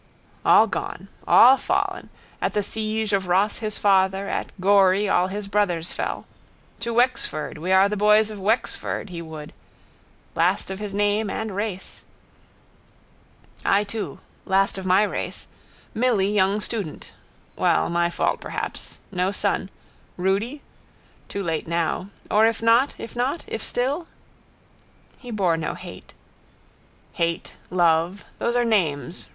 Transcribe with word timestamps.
All 0.43 0.65
gone. 0.65 1.09
All 1.27 1.57
fallen. 1.57 2.09
At 2.41 2.55
the 2.55 2.63
siege 2.63 3.13
of 3.13 3.27
Ross 3.27 3.59
his 3.59 3.77
father, 3.77 4.27
at 4.27 4.49
Gorey 4.59 5.07
all 5.07 5.27
his 5.27 5.47
brothers 5.47 5.93
fell. 5.93 6.25
To 6.79 6.91
Wexford, 6.91 7.59
we 7.59 7.71
are 7.71 7.87
the 7.87 7.95
boys 7.95 8.31
of 8.31 8.39
Wexford, 8.39 9.11
he 9.11 9.21
would. 9.21 9.53
Last 10.33 10.71
of 10.71 10.79
his 10.79 10.95
name 10.95 11.29
and 11.29 11.55
race. 11.55 12.03
I 13.63 13.83
too. 13.83 14.19
Last 14.43 14.79
of 14.79 14.87
my 14.87 15.03
race. 15.03 15.45
Milly 15.93 16.33
young 16.33 16.61
student. 16.61 17.13
Well, 17.55 17.87
my 17.87 18.09
fault 18.09 18.41
perhaps. 18.41 19.01
No 19.11 19.31
son. 19.31 19.69
Rudy. 20.17 20.63
Too 21.29 21.43
late 21.43 21.67
now. 21.67 22.09
Or 22.31 22.47
if 22.47 22.63
not? 22.63 22.95
If 22.97 23.15
not? 23.15 23.45
If 23.45 23.61
still? 23.63 24.07
He 25.19 25.29
bore 25.29 25.57
no 25.57 25.75
hate. 25.75 26.13
Hate. 27.13 27.53
Love. 27.69 28.25
Those 28.39 28.55
are 28.55 28.65
names. 28.65 29.27